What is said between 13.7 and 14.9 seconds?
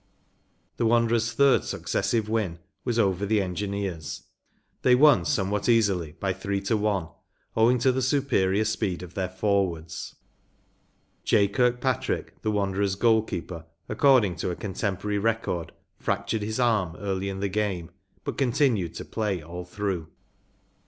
according to a con¬